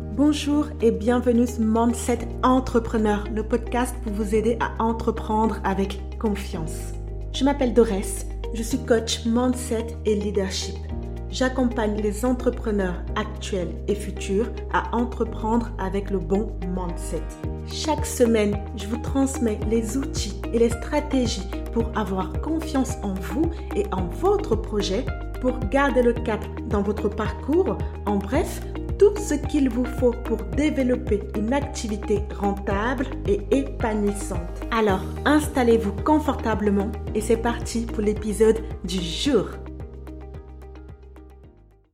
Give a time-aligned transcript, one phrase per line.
[0.00, 6.92] Bonjour et bienvenue sur Mindset Entrepreneur, le podcast pour vous aider à entreprendre avec confiance.
[7.32, 8.24] Je m'appelle Dorès,
[8.54, 10.76] je suis coach Mindset et Leadership.
[11.30, 17.22] J'accompagne les entrepreneurs actuels et futurs à entreprendre avec le bon mindset.
[17.66, 23.50] Chaque semaine, je vous transmets les outils et les stratégies pour avoir confiance en vous
[23.74, 25.04] et en votre projet,
[25.40, 27.76] pour garder le cap dans votre parcours,
[28.06, 28.60] en bref,
[28.98, 34.40] tout ce qu'il vous faut pour développer une activité rentable et épanouissante.
[34.72, 39.46] Alors, installez-vous confortablement et c'est parti pour l'épisode du jour.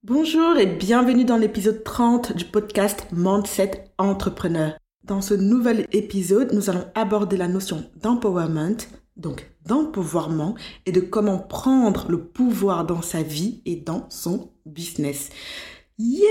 [0.03, 4.73] Bonjour et bienvenue dans l'épisode 30 du podcast Mindset Entrepreneur.
[5.05, 8.77] Dans ce nouvel épisode, nous allons aborder la notion d'empowerment,
[9.19, 10.55] donc d'empouvoirment,
[10.87, 15.31] et de comment prendre le pouvoir dans sa vie et dans son business.
[15.97, 16.27] Yeah,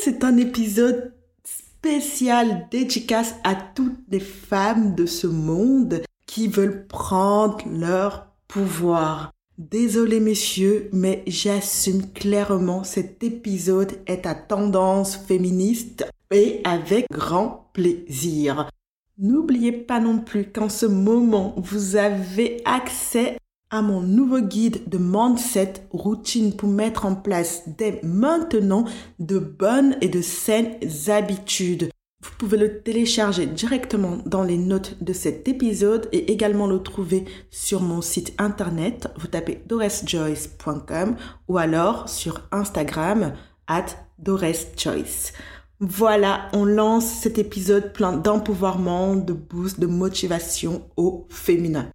[0.00, 7.58] c'est un épisode spécial dédicace à toutes les femmes de ce monde qui veulent prendre
[7.68, 9.32] leur pouvoir.
[9.58, 18.70] Désolé messieurs, mais j'assume clairement cet épisode est à tendance féministe et avec grand plaisir.
[19.18, 23.38] N'oubliez pas non plus qu'en ce moment, vous avez accès
[23.70, 28.84] à mon nouveau guide de mindset routine pour mettre en place dès maintenant
[29.18, 30.76] de bonnes et de saines
[31.08, 31.90] habitudes.
[32.22, 37.24] Vous pouvez le télécharger directement dans les notes de cet épisode et également le trouver
[37.50, 39.08] sur mon site internet.
[39.18, 41.16] Vous tapez doresjoyce.com
[41.48, 43.32] ou alors sur Instagram
[43.66, 43.86] at
[44.18, 45.32] doreschoice.
[45.78, 51.88] Voilà, on lance cet épisode plein d'empouvoirment, de boost, de motivation au féminin.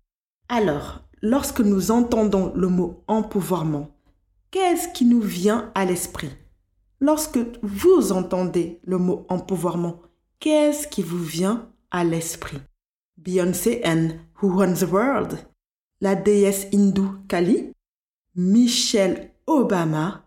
[0.49, 3.89] Alors, lorsque nous entendons le mot empouvoirment,
[4.51, 6.31] qu'est-ce qui nous vient à l'esprit?
[6.99, 10.01] Lorsque vous entendez le mot empouvoirment,
[10.39, 12.59] qu'est-ce qui vous vient à l'esprit?
[13.17, 14.09] Beyoncé and
[14.41, 15.37] Who Runs the World
[16.01, 17.71] La déesse hindoue Kali
[18.35, 20.25] Michelle Obama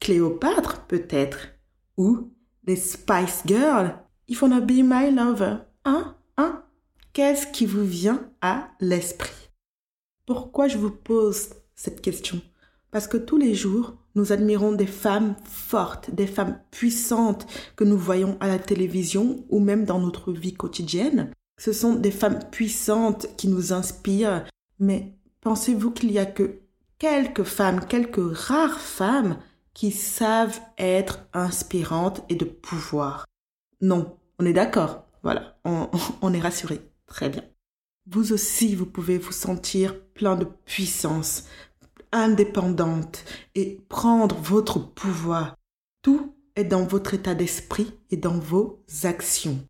[0.00, 1.48] Cléopâtre peut-être
[1.96, 2.30] Ou
[2.64, 6.62] les Spice Girls If wanna be my lover Hein Hein?
[7.12, 9.41] Qu'est-ce qui vous vient à l'esprit?
[10.26, 12.40] Pourquoi je vous pose cette question?
[12.90, 17.96] Parce que tous les jours, nous admirons des femmes fortes, des femmes puissantes que nous
[17.96, 21.32] voyons à la télévision ou même dans notre vie quotidienne.
[21.58, 24.44] Ce sont des femmes puissantes qui nous inspirent,
[24.78, 26.60] mais pensez-vous qu'il y a que
[26.98, 29.38] quelques femmes, quelques rares femmes
[29.74, 33.24] qui savent être inspirantes et de pouvoir?
[33.80, 35.04] Non, on est d'accord.
[35.22, 35.88] Voilà, on,
[36.22, 36.80] on est rassuré.
[37.06, 37.42] Très bien.
[38.06, 41.44] Vous aussi, vous pouvez vous sentir plein de puissance,
[42.10, 43.24] indépendante
[43.54, 45.56] et prendre votre pouvoir.
[46.02, 49.64] Tout est dans votre état d'esprit et dans vos actions.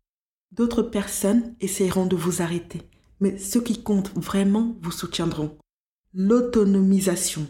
[0.51, 2.81] D'autres personnes essaieront de vous arrêter,
[3.19, 5.57] mais ceux qui comptent vraiment vous soutiendront.
[6.13, 7.47] L'autonomisation,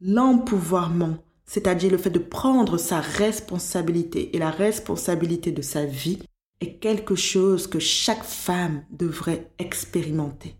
[0.00, 6.18] l'empouvoirment, c'est-à-dire le fait de prendre sa responsabilité et la responsabilité de sa vie,
[6.60, 10.56] est quelque chose que chaque femme devrait expérimenter.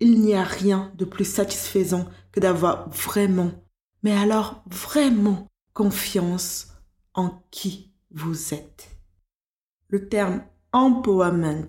[0.00, 3.50] Il n'y a rien de plus satisfaisant que d'avoir vraiment,
[4.02, 6.68] mais alors vraiment confiance
[7.14, 8.90] en qui vous êtes.
[9.88, 11.66] Le terme empowerment,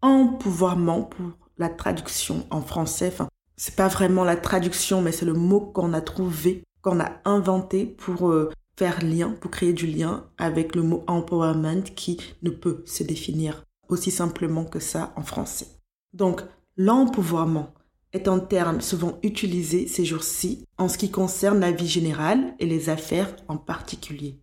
[0.00, 5.34] empouvoirment pour la traduction en français, enfin, c'est pas vraiment la traduction, mais c'est le
[5.34, 10.24] mot qu'on a trouvé, qu'on a inventé pour euh, faire lien, pour créer du lien
[10.38, 15.66] avec le mot empowerment qui ne peut se définir aussi simplement que ça en français.
[16.12, 16.42] Donc,
[16.76, 17.74] l'empouvoirment
[18.12, 22.66] est un terme souvent utilisé ces jours-ci en ce qui concerne la vie générale et
[22.66, 24.38] les affaires en particulier.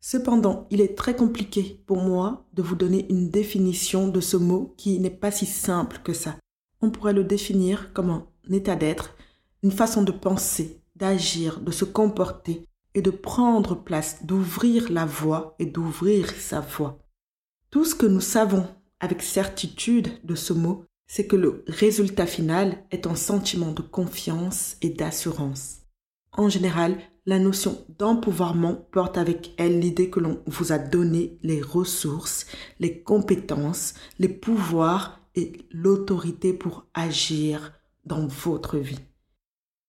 [0.00, 4.74] Cependant, il est très compliqué pour moi de vous donner une définition de ce mot
[4.76, 6.34] qui n'est pas si simple que ça.
[6.80, 9.14] On pourrait le définir comme un état d'être,
[9.62, 15.54] une façon de penser, d'agir, de se comporter, et de prendre place, d'ouvrir la voie
[15.58, 16.98] et d'ouvrir sa voie.
[17.70, 18.66] Tout ce que nous savons
[19.00, 24.78] avec certitude de ce mot, c'est que le résultat final est un sentiment de confiance
[24.80, 25.82] et d'assurance.
[26.32, 31.60] En général, la notion d'empouvoirment porte avec elle l'idée que l'on vous a donné les
[31.60, 32.46] ressources,
[32.80, 37.74] les compétences, les pouvoirs et l'autorité pour agir
[38.06, 39.00] dans votre vie.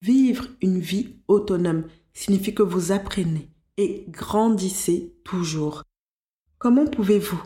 [0.01, 1.85] Vivre une vie autonome
[2.17, 5.83] signifie que vous apprenez et grandissez toujours.
[6.57, 7.41] Comment pouvez-vous,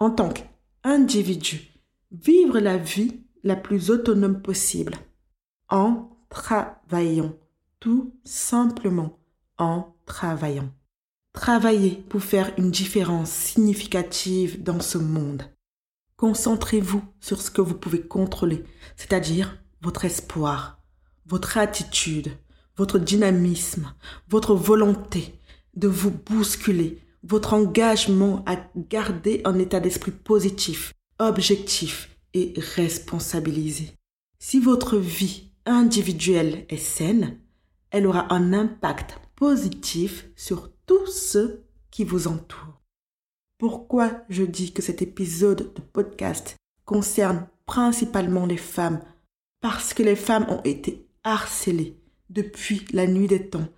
[0.00, 1.70] en tant qu'individu,
[2.10, 4.94] vivre la vie la plus autonome possible?
[5.68, 7.36] En travaillant,
[7.78, 9.20] tout simplement
[9.58, 10.70] en travaillant.
[11.32, 15.44] Travaillez pour faire une différence significative dans ce monde.
[16.16, 18.64] Concentrez-vous sur ce que vous pouvez contrôler,
[18.96, 20.82] c'est-à-dire votre espoir,
[21.26, 22.36] votre attitude,
[22.76, 23.92] votre dynamisme,
[24.28, 25.38] votre volonté
[25.74, 33.94] de vous bousculer, votre engagement à garder un état d'esprit positif, objectif et responsabilisé.
[34.38, 37.38] Si votre vie individuelle est saine,
[37.90, 42.82] elle aura un impact positif sur tous ceux qui vous entourent.
[43.58, 49.00] Pourquoi je dis que cet épisode de podcast concerne principalement les femmes?
[49.60, 51.98] Parce que les femmes ont été harcelées
[52.30, 53.68] depuis la nuit des temps,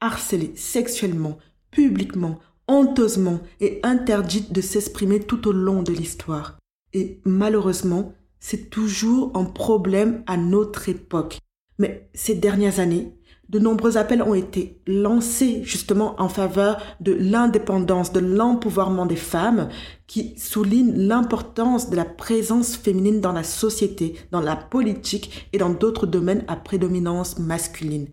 [0.00, 1.38] harcelées sexuellement,
[1.70, 6.58] publiquement, honteusement et interdites de s'exprimer tout au long de l'histoire.
[6.92, 11.38] Et malheureusement, c'est toujours un problème à notre époque.
[11.78, 13.17] Mais ces dernières années,
[13.48, 19.68] de nombreux appels ont été lancés justement en faveur de l'indépendance, de l'empouvoirment des femmes,
[20.06, 25.70] qui soulignent l'importance de la présence féminine dans la société, dans la politique et dans
[25.70, 28.08] d'autres domaines à prédominance masculine.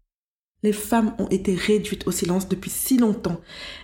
[0.64, 3.40] Les femmes ont été réduites au silence depuis si longtemps.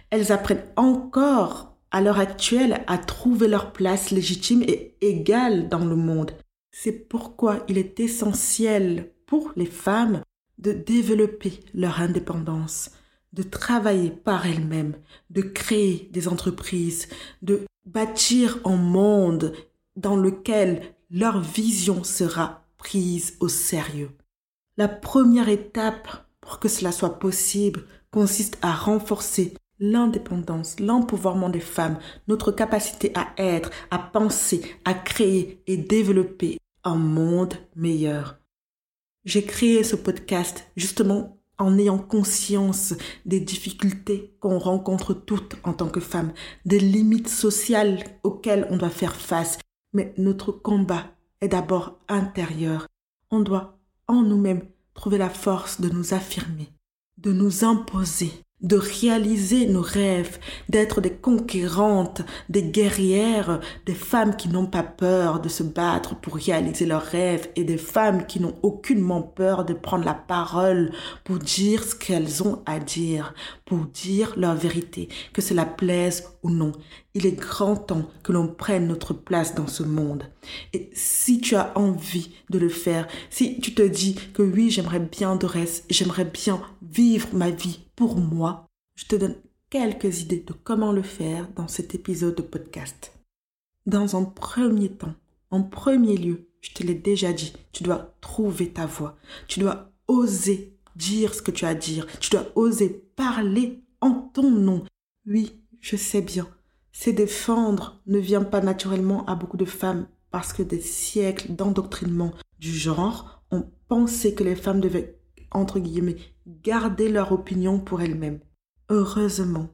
[0.10, 5.96] Elles apprennent encore, à l'heure actuelle, à trouver leur place légitime et égale dans le
[5.96, 6.32] monde.
[6.72, 10.22] C'est pourquoi il est essentiel pour les femmes
[10.62, 12.92] de développer leur indépendance,
[13.34, 14.96] de travailler par elles-mêmes,
[15.30, 17.08] de créer des entreprises,
[17.42, 19.54] de bâtir un monde
[19.96, 24.12] dans lequel leur vision sera prise au sérieux.
[24.78, 31.98] La première étape pour que cela soit possible consiste à renforcer l'indépendance, l'empouvoirment des femmes,
[32.28, 38.41] notre capacité à être, à penser, à créer et développer un monde meilleur.
[39.24, 42.96] J'ai créé ce podcast justement en ayant conscience
[43.26, 46.34] des difficultés qu'on rencontre toutes en tant que femmes,
[46.66, 49.60] des limites sociales auxquelles on doit faire face.
[49.94, 51.06] Mais notre combat
[51.40, 52.88] est d'abord intérieur.
[53.30, 53.78] On doit
[54.08, 54.66] en nous-mêmes
[54.96, 56.70] trouver la force de nous affirmer,
[57.18, 64.50] de nous imposer, de réaliser nos rêves, d'être des conquérantes, des guerrières, des femmes qui
[64.50, 68.56] n'ont pas peur de se battre pour réaliser leurs rêves et des femmes qui n'ont
[68.62, 70.92] aucunement peur de prendre la parole
[71.24, 73.34] pour dire ce qu'elles ont à dire,
[73.66, 76.72] pour dire leur vérité, que cela plaise ou non.
[77.14, 80.24] Il est grand temps que l'on prenne notre place dans ce monde.
[80.72, 85.02] Et si tu as envie de le faire, si tu te dis que oui, j'aimerais
[85.02, 88.66] bien de reste, j'aimerais bien vivre ma vie pour moi,
[88.96, 89.36] je te donne
[89.70, 93.14] quelques idées de comment le faire dans cet épisode de podcast.
[93.86, 95.16] Dans un premier temps,
[95.50, 99.18] en premier lieu, je te l'ai déjà dit, tu dois trouver ta voix.
[99.48, 102.06] Tu dois oser dire ce que tu as à dire.
[102.20, 104.84] Tu dois oser parler en ton nom.
[105.26, 106.48] Oui, je sais bien
[106.92, 112.32] c'est défendre ne vient pas naturellement à beaucoup de femmes parce que des siècles d'endoctrinement
[112.60, 115.20] du genre ont pensé que les femmes devaient,
[115.52, 116.18] entre guillemets,
[116.48, 118.40] garder leur opinion pour elles-mêmes.
[118.90, 119.70] Heureusement,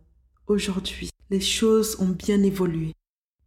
[0.48, 2.94] aujourd'hui, les choses ont bien évolué.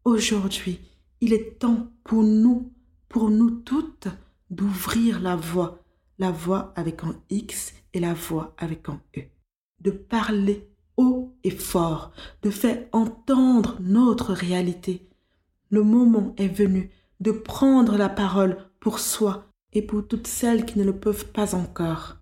[0.05, 0.81] Aujourd'hui,
[1.21, 2.73] il est temps pour nous,
[3.09, 4.09] pour nous toutes,
[4.51, 5.83] d'ouvrir la voie,
[6.19, 9.23] la voie avec un X et la voix avec un E,
[9.81, 10.70] de parler
[11.45, 12.13] et fort,
[12.43, 15.09] de faire entendre notre réalité.
[15.71, 16.91] Le moment est venu
[17.21, 21.55] de prendre la parole pour soi et pour toutes celles qui ne le peuvent pas
[21.55, 22.17] encore.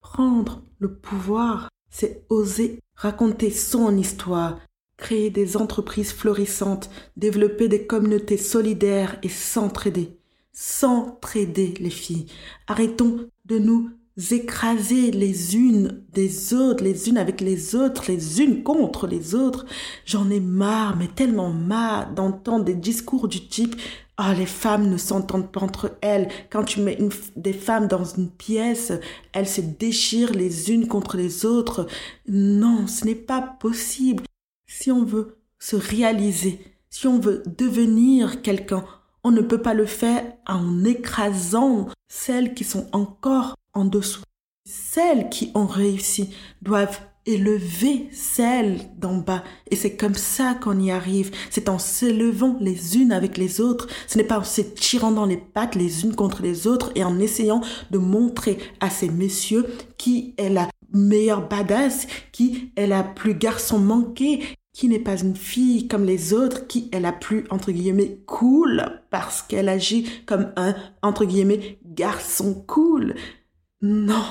[0.00, 4.58] Prendre le pouvoir, c'est oser raconter son histoire,
[4.96, 10.18] créer des entreprises florissantes, développer des communautés solidaires et s'entraider.
[10.52, 12.26] S'entraider, les filles.
[12.68, 13.90] Arrêtons de nous
[14.30, 19.66] écraser les unes des autres, les unes avec les autres, les unes contre les autres.
[20.04, 23.76] J'en ai marre, mais tellement marre d'entendre des discours du type
[24.16, 26.28] ah, les femmes ne s'entendent pas entre elles.
[26.48, 26.98] Quand tu mets
[27.34, 28.92] des femmes dans une pièce,
[29.32, 31.88] elles se déchirent les unes contre les autres.
[32.28, 34.22] Non, ce n'est pas possible.
[34.68, 38.84] Si on veut se réaliser, si on veut devenir quelqu'un,
[39.24, 44.22] on ne peut pas le faire en écrasant celles qui sont encore en dessous.
[44.66, 46.30] Celles qui ont réussi
[46.62, 49.44] doivent élever celles d'en bas.
[49.70, 51.30] Et c'est comme ça qu'on y arrive.
[51.50, 53.88] C'est en s'élevant les unes avec les autres.
[54.06, 57.04] Ce n'est pas en se tirant dans les pattes les unes contre les autres et
[57.04, 59.66] en essayant de montrer à ces messieurs
[59.96, 64.40] qui est la meilleure badass, qui est la plus garçon manqué,
[64.72, 69.00] qui n'est pas une fille comme les autres, qui est la plus, entre guillemets, cool
[69.10, 73.14] parce qu'elle agit comme un, entre guillemets, garçon cool.
[73.86, 74.24] Non,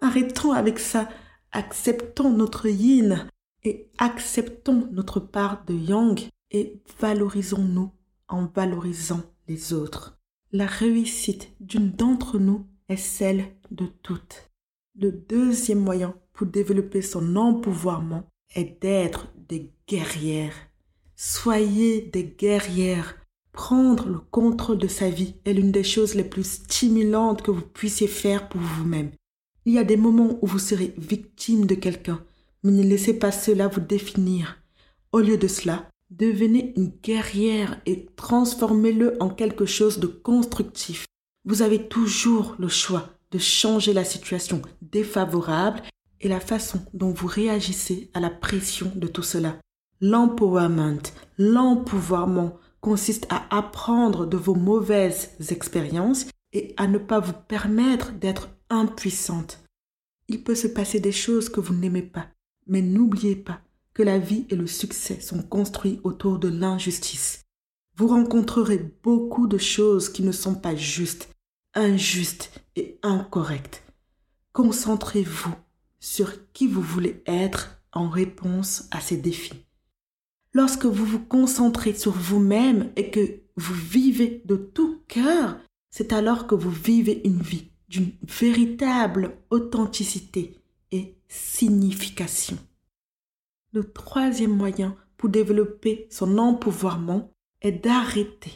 [0.00, 1.10] arrêtons avec ça.
[1.52, 3.28] Acceptons notre yin
[3.62, 6.18] et acceptons notre part de yang
[6.50, 7.92] et valorisons-nous
[8.28, 10.18] en valorisant les autres.
[10.50, 14.50] La réussite d'une d'entre nous est celle de toutes.
[14.98, 18.24] Le deuxième moyen pour développer son empouvoirment
[18.54, 20.56] est d'être des guerrières.
[21.16, 23.14] Soyez des guerrières.
[23.56, 27.62] Prendre le contrôle de sa vie est l'une des choses les plus stimulantes que vous
[27.62, 29.10] puissiez faire pour vous-même.
[29.64, 32.22] Il y a des moments où vous serez victime de quelqu'un,
[32.62, 34.58] mais ne laissez pas cela vous définir.
[35.10, 41.06] Au lieu de cela, devenez une guerrière et transformez-le en quelque chose de constructif.
[41.46, 45.82] Vous avez toujours le choix de changer la situation défavorable
[46.20, 49.56] et la façon dont vous réagissez à la pression de tout cela.
[50.02, 51.00] L'empowerment,
[51.38, 58.48] l'empouvoirment consiste à apprendre de vos mauvaises expériences et à ne pas vous permettre d'être
[58.70, 59.64] impuissante.
[60.28, 62.28] Il peut se passer des choses que vous n'aimez pas,
[62.68, 63.60] mais n'oubliez pas
[63.92, 67.42] que la vie et le succès sont construits autour de l'injustice.
[67.96, 71.28] Vous rencontrerez beaucoup de choses qui ne sont pas justes,
[71.74, 73.82] injustes et incorrectes.
[74.52, 75.56] Concentrez-vous
[75.98, 79.65] sur qui vous voulez être en réponse à ces défis.
[80.56, 85.58] Lorsque vous vous concentrez sur vous-même et que vous vivez de tout cœur,
[85.90, 90.58] c'est alors que vous vivez une vie d'une véritable authenticité
[90.92, 92.56] et signification.
[93.74, 98.52] Le troisième moyen pour développer son empouvoirment est d'arrêter,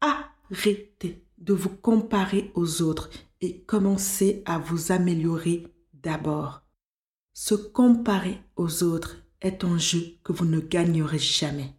[0.00, 6.62] arrêter de vous comparer aux autres et commencer à vous améliorer d'abord.
[7.32, 11.74] Se comparer aux autres est un jeu que vous ne gagnerez jamais.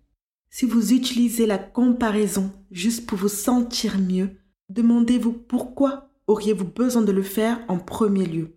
[0.49, 4.31] Si vous utilisez la comparaison juste pour vous sentir mieux,
[4.69, 8.55] demandez-vous pourquoi auriez-vous besoin de le faire en premier lieu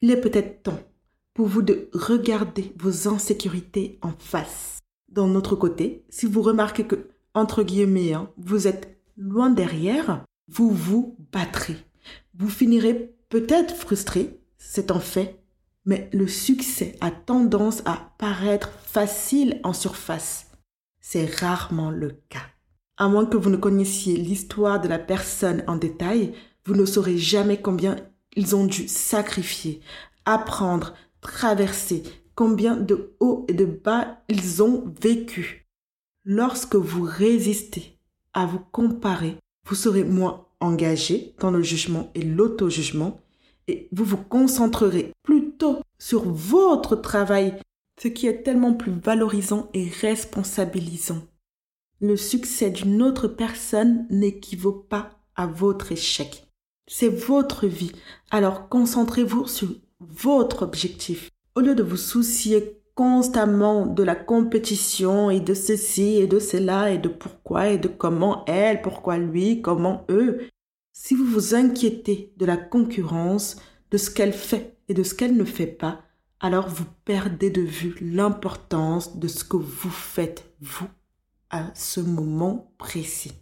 [0.00, 0.80] Il est peut-être temps
[1.34, 4.78] pour vous de regarder vos insécurités en face.
[5.08, 10.70] D'un autre côté, si vous remarquez que, entre guillemets, hein, vous êtes loin derrière, vous
[10.70, 11.76] vous battrez.
[12.34, 15.41] Vous finirez peut-être frustré, c'est un fait,
[15.84, 20.46] mais le succès a tendance à paraître facile en surface.
[21.00, 22.46] C'est rarement le cas.
[22.96, 26.34] À moins que vous ne connaissiez l'histoire de la personne en détail,
[26.64, 27.96] vous ne saurez jamais combien
[28.36, 29.80] ils ont dû sacrifier,
[30.24, 35.68] apprendre, traverser, combien de hauts et de bas ils ont vécu.
[36.24, 37.98] Lorsque vous résistez
[38.32, 39.36] à vous comparer,
[39.66, 43.20] vous serez moins engagé dans le jugement et l'auto-jugement
[43.68, 47.54] et vous vous concentrerez plutôt sur votre travail,
[48.00, 51.22] ce qui est tellement plus valorisant et responsabilisant.
[52.00, 56.48] Le succès d'une autre personne n'équivaut pas à votre échec.
[56.88, 57.92] C'est votre vie.
[58.30, 59.68] Alors concentrez-vous sur
[60.00, 61.30] votre objectif.
[61.54, 66.90] Au lieu de vous soucier constamment de la compétition et de ceci et de cela
[66.90, 70.40] et de pourquoi et de comment elle, pourquoi lui, comment eux,
[70.92, 73.56] si vous vous inquiétez de la concurrence,
[73.90, 76.02] de ce qu'elle fait et de ce qu'elle ne fait pas,
[76.40, 80.88] alors vous perdez de vue l'importance de ce que vous faites, vous,
[81.50, 83.32] à ce moment précis.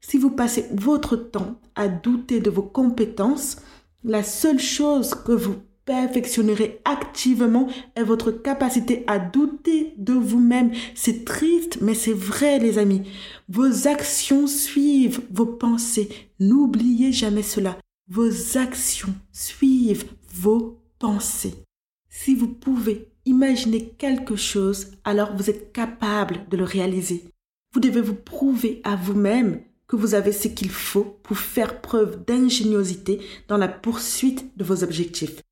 [0.00, 3.58] Si vous passez votre temps à douter de vos compétences,
[4.02, 5.56] la seule chose que vous
[5.90, 7.66] perfectionnerez activement
[7.96, 10.70] est votre capacité à douter de vous-même.
[10.94, 13.02] C'est triste, mais c'est vrai, les amis.
[13.48, 16.08] Vos actions suivent vos pensées.
[16.38, 17.76] N'oubliez jamais cela.
[18.08, 21.54] Vos actions suivent vos pensées.
[22.08, 27.24] Si vous pouvez imaginer quelque chose, alors vous êtes capable de le réaliser.
[27.74, 32.24] Vous devez vous prouver à vous-même que vous avez ce qu'il faut pour faire preuve
[32.24, 33.18] d'ingéniosité
[33.48, 35.42] dans la poursuite de vos objectifs.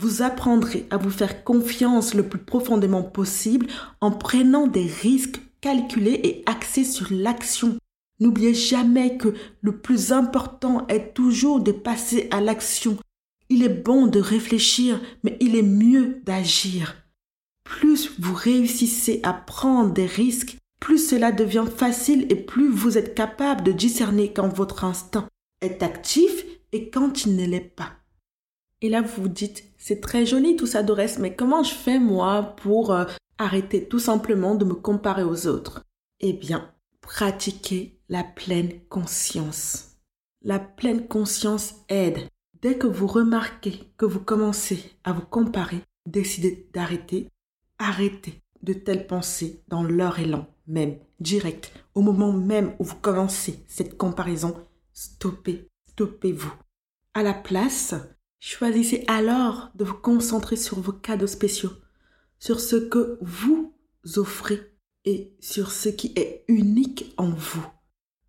[0.00, 3.66] Vous apprendrez à vous faire confiance le plus profondément possible
[4.00, 7.76] en prenant des risques calculés et axés sur l'action.
[8.20, 12.96] N'oubliez jamais que le plus important est toujours de passer à l'action.
[13.48, 16.94] Il est bon de réfléchir, mais il est mieux d'agir.
[17.64, 23.16] Plus vous réussissez à prendre des risques, plus cela devient facile et plus vous êtes
[23.16, 25.28] capable de discerner quand votre instinct
[25.60, 27.94] est actif et quand il ne l'est pas.
[28.80, 31.98] Et là, vous vous dites, c'est très joli tout ça, Dorès, mais comment je fais
[31.98, 33.04] moi pour euh,
[33.38, 35.82] arrêter tout simplement de me comparer aux autres?
[36.20, 36.70] Eh bien,
[37.00, 39.96] pratiquez la pleine conscience.
[40.42, 42.28] La pleine conscience aide.
[42.60, 47.28] Dès que vous remarquez que vous commencez à vous comparer, décidez d'arrêter.
[47.78, 53.64] Arrêtez de telles pensées dans leur élan même, direct, au moment même où vous commencez
[53.66, 54.54] cette comparaison,
[54.92, 56.52] stoppez, stoppez-vous.
[57.14, 57.94] À la place,
[58.40, 61.72] choisissez alors de vous concentrer sur vos cadeaux spéciaux,
[62.38, 63.74] sur ce que vous
[64.16, 64.72] offrez
[65.04, 67.66] et sur ce qui est unique en vous.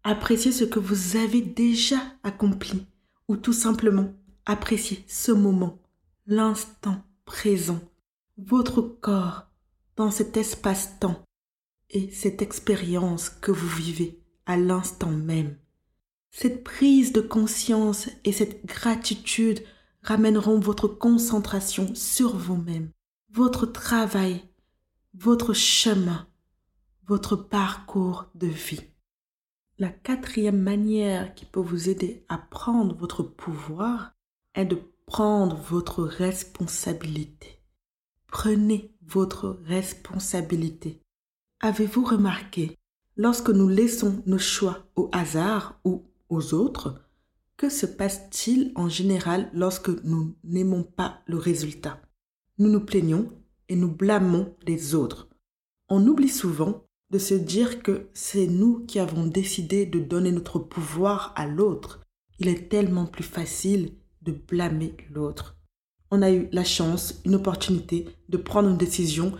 [0.03, 2.85] Appréciez ce que vous avez déjà accompli
[3.27, 4.13] ou tout simplement
[4.45, 5.77] appréciez ce moment,
[6.25, 7.79] l'instant présent,
[8.37, 9.45] votre corps
[9.95, 11.21] dans cet espace-temps
[11.91, 15.57] et cette expérience que vous vivez à l'instant même.
[16.31, 19.61] Cette prise de conscience et cette gratitude
[20.01, 22.91] ramèneront votre concentration sur vous-même,
[23.31, 24.43] votre travail,
[25.13, 26.27] votre chemin,
[27.07, 28.83] votre parcours de vie.
[29.77, 34.11] La quatrième manière qui peut vous aider à prendre votre pouvoir
[34.53, 37.61] est de prendre votre responsabilité.
[38.27, 41.01] Prenez votre responsabilité.
[41.61, 42.77] Avez-vous remarqué,
[43.15, 47.08] lorsque nous laissons nos choix au hasard ou aux autres,
[47.59, 52.01] que se passe-t-il en général lorsque nous n'aimons pas le résultat?
[52.57, 53.27] Nous nous plaignons
[53.67, 55.27] et nous blâmons les autres.
[55.89, 60.57] On oublie souvent de se dire que c'est nous qui avons décidé de donner notre
[60.57, 61.99] pouvoir à l'autre.
[62.39, 65.57] Il est tellement plus facile de blâmer l'autre.
[66.11, 69.33] On a eu la chance, une opportunité de prendre une décision,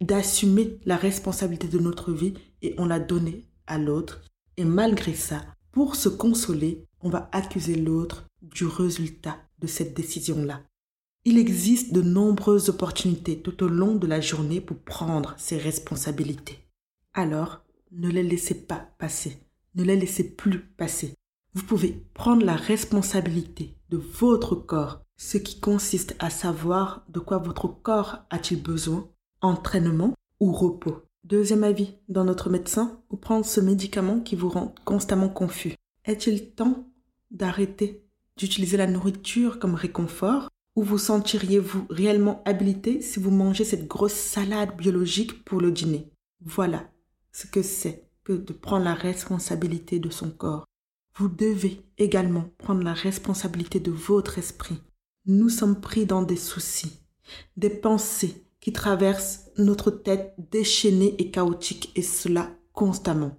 [0.00, 4.22] d'assumer la responsabilité de notre vie et on l'a donnée à l'autre.
[4.56, 10.62] Et malgré ça, pour se consoler, on va accuser l'autre du résultat de cette décision-là.
[11.26, 16.58] Il existe de nombreuses opportunités tout au long de la journée pour prendre ses responsabilités.
[17.12, 19.38] Alors, ne les laissez pas passer.
[19.74, 21.14] Ne les laissez plus passer.
[21.54, 27.38] Vous pouvez prendre la responsabilité de votre corps, ce qui consiste à savoir de quoi
[27.38, 29.08] votre corps a-t-il besoin,
[29.40, 31.02] entraînement ou repos.
[31.22, 35.74] Deuxième avis, dans notre médecin, ou prendre ce médicament qui vous rend constamment confus.
[36.04, 36.86] Est-il temps
[37.34, 38.04] d'arrêter
[38.36, 40.48] d'utiliser la nourriture comme réconfort?
[40.76, 46.10] Ou vous sentiriez-vous réellement habilité si vous mangez cette grosse salade biologique pour le dîner?
[46.40, 46.90] Voilà
[47.30, 50.64] ce que c'est que de prendre la responsabilité de son corps.
[51.16, 54.80] Vous devez également prendre la responsabilité de votre esprit.
[55.26, 56.98] Nous sommes pris dans des soucis,
[57.56, 63.38] des pensées qui traversent notre tête déchaînée et chaotique, et cela constamment.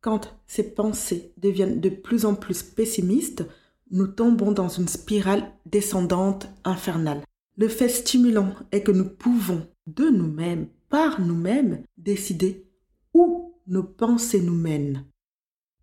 [0.00, 3.44] Quand ces pensées deviennent de plus en plus pessimistes,
[3.90, 7.22] nous tombons dans une spirale descendante infernale.
[7.56, 12.66] Le fait stimulant est que nous pouvons, de nous-mêmes, par nous-mêmes, décider
[13.12, 15.04] où nos pensées nous mènent.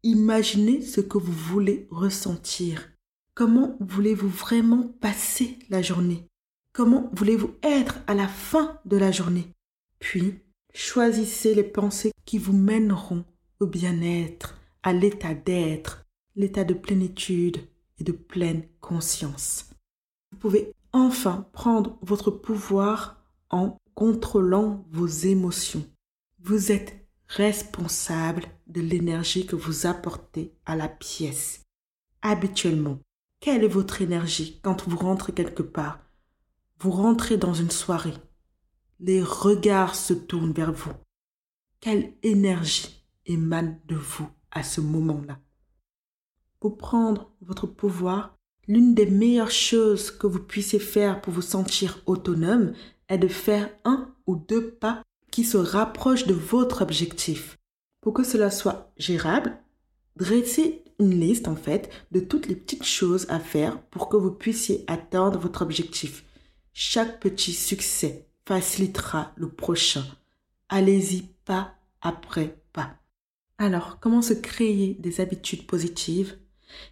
[0.04, 2.90] Imaginez ce que vous voulez ressentir.
[3.36, 6.28] Comment voulez-vous vraiment passer la journée?
[6.74, 9.54] Comment voulez-vous être à la fin de la journée?
[10.00, 10.40] Puis,
[10.74, 13.26] choisissez les pensées qui vous mèneront
[13.60, 17.58] au bien-être, à l'état d'être, l'état de plénitude
[18.00, 19.70] et de pleine conscience.
[20.32, 25.86] Vous pouvez enfin prendre votre pouvoir en contrôlant vos émotions.
[26.40, 31.64] Vous êtes responsable de l'énergie que vous apportez à la pièce.
[32.22, 33.00] Habituellement,
[33.40, 36.00] quelle est votre énergie quand vous rentrez quelque part?
[36.80, 38.14] Vous rentrez dans une soirée.
[39.00, 40.94] Les regards se tournent vers vous.
[41.80, 42.97] Quelle énergie
[43.28, 45.40] émane de vous à ce moment-là
[46.60, 48.36] Pour prendre votre pouvoir,
[48.68, 52.74] l'une des meilleures choses que vous puissiez faire pour vous sentir autonome
[53.10, 57.58] est de faire un ou deux pas qui se rapprochent de votre objectif.
[58.02, 59.58] Pour que cela soit gérable,
[60.16, 64.32] dressez une liste en fait de toutes les petites choses à faire pour que vous
[64.32, 66.24] puissiez atteindre votre objectif.
[66.74, 70.06] Chaque petit succès facilitera le prochain.
[70.70, 72.58] Allez-y pas après.
[73.60, 76.38] Alors, comment se créer des habitudes positives?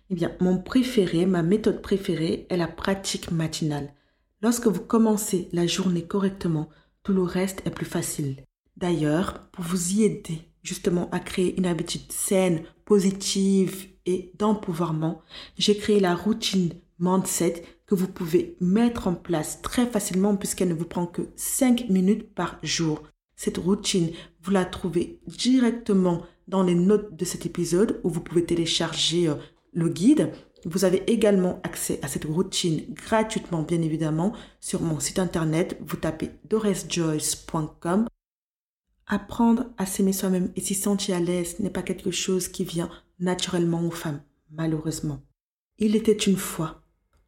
[0.10, 3.94] Eh bien, mon préféré, ma méthode préférée est la pratique matinale.
[4.42, 6.70] Lorsque vous commencez la journée correctement,
[7.04, 8.38] tout le reste est plus facile.
[8.78, 15.22] D'ailleurs, pour vous y aider justement à créer une habitude saine, positive et d'empouvoirment,
[15.58, 20.74] j'ai créé la routine Mindset que vous pouvez mettre en place très facilement puisqu'elle ne
[20.74, 23.04] vous prend que 5 minutes par jour.
[23.36, 28.46] Cette routine, vous la trouvez directement dans les notes de cet épisode où vous pouvez
[28.46, 29.36] télécharger euh,
[29.74, 30.32] le guide.
[30.66, 35.78] Vous avez également accès à cette routine gratuitement, bien évidemment, sur mon site internet.
[35.86, 38.08] Vous tapez doresjoyce.com.
[39.08, 42.90] Apprendre à s'aimer soi-même et s'y sentir à l'aise n'est pas quelque chose qui vient
[43.20, 45.22] naturellement aux femmes, malheureusement.
[45.78, 46.82] Il était une fois.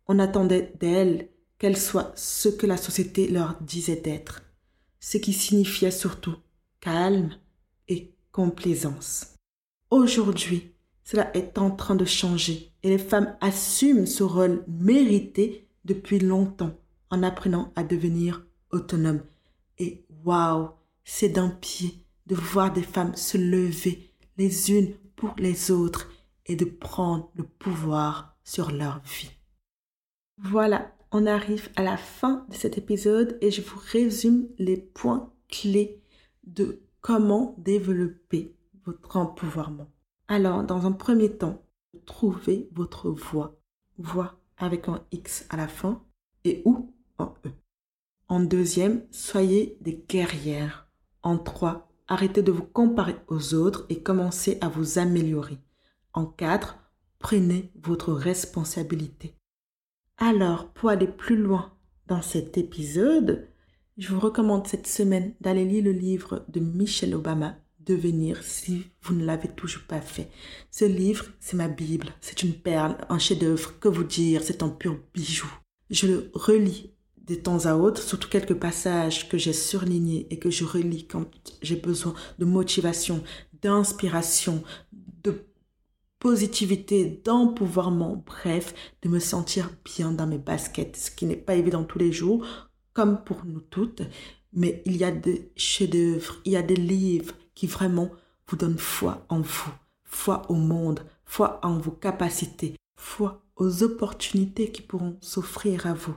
[0.07, 4.43] On attendait d'elles qu'elles soient ce que la société leur disait d'être,
[4.99, 6.35] ce qui signifiait surtout
[6.79, 7.31] calme
[8.37, 9.33] complaisance.
[9.89, 10.71] Aujourd'hui,
[11.03, 16.75] cela est en train de changer et les femmes assument ce rôle mérité depuis longtemps
[17.09, 19.23] en apprenant à devenir autonomes.
[19.79, 20.69] Et waouh,
[21.03, 21.95] c'est d'un pied
[22.27, 26.07] de voir des femmes se lever les unes pour les autres
[26.45, 29.31] et de prendre le pouvoir sur leur vie.
[30.37, 35.33] Voilà, on arrive à la fin de cet épisode et je vous résume les points
[35.49, 36.03] clés
[36.43, 38.55] de comment développer
[38.85, 39.87] votre empouvoirment?
[40.27, 41.63] Alors, dans un premier temps,
[42.05, 43.59] trouvez votre voix.
[43.97, 46.03] Voix avec un X à la fin
[46.43, 47.49] et ou en E.
[48.27, 50.87] En deuxième, soyez des guerrières.
[51.23, 55.57] En trois, arrêtez de vous comparer aux autres et commencez à vous améliorer.
[56.13, 56.77] En quatre,
[57.19, 59.35] prenez votre responsabilité.
[60.17, 61.73] Alors, pour aller plus loin
[62.07, 63.47] dans cet épisode,
[63.97, 69.15] je vous recommande cette semaine d'aller lire le livre de Michelle Obama, Devenir, si vous
[69.15, 70.29] ne l'avez toujours pas fait.
[70.71, 74.69] Ce livre, c'est ma Bible, c'est une perle, un chef-d'œuvre, que vous dire, c'est un
[74.69, 75.47] pur bijou.
[75.89, 76.91] Je le relis
[77.25, 81.25] de temps à autre, surtout quelques passages que j'ai surlignés et que je relis quand
[81.61, 83.23] j'ai besoin de motivation,
[83.61, 84.63] d'inspiration,
[85.23, 85.45] de
[86.19, 91.85] positivité, d'empouvoirment, bref, de me sentir bien dans mes baskets, ce qui n'est pas évident
[91.85, 92.45] tous les jours,
[92.97, 94.01] comme pour nous toutes,
[94.53, 98.09] mais il y a des chefs-d'œuvre, il y a des livres qui vraiment
[98.47, 99.71] vous donnent foi en vous,
[100.03, 106.15] foi au monde, foi en vos capacités, foi aux opportunités qui pourront s'offrir à vous.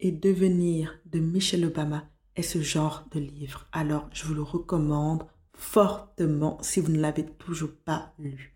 [0.00, 3.66] Et devenir de Michelle Obama est ce genre de livre.
[3.72, 8.54] Alors, je vous le recommande fortement si vous ne l'avez toujours pas lu.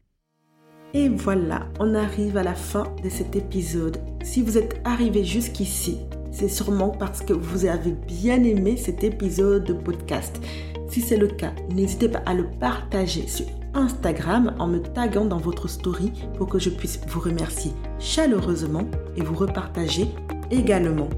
[0.95, 4.01] Et voilà, on arrive à la fin de cet épisode.
[4.25, 5.99] Si vous êtes arrivé jusqu'ici,
[6.31, 10.41] c'est sûrement parce que vous avez bien aimé cet épisode de podcast.
[10.89, 15.39] Si c'est le cas, n'hésitez pas à le partager sur Instagram en me taguant dans
[15.39, 18.85] votre story pour que je puisse vous remercier chaleureusement
[19.17, 20.09] et vous repartager
[20.51, 21.09] également.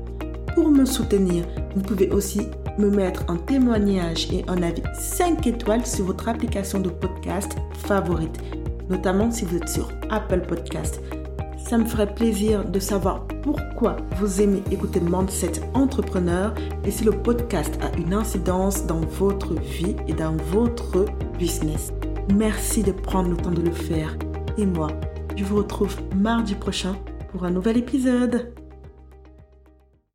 [0.54, 1.44] Pour me soutenir,
[1.74, 2.42] vous pouvez aussi
[2.78, 8.38] me mettre un témoignage et un avis 5 étoiles sur votre application de podcast favorite,
[8.90, 11.00] notamment si vous êtes sur Apple Podcast.
[11.72, 16.54] Ça me ferait plaisir de savoir pourquoi vous aimez écouter Mindset Entrepreneur
[16.84, 21.06] et si le podcast a une incidence dans votre vie et dans votre
[21.38, 21.90] business.
[22.34, 24.14] Merci de prendre le temps de le faire.
[24.58, 24.88] Et moi,
[25.34, 26.94] je vous retrouve mardi prochain
[27.30, 28.52] pour un nouvel épisode.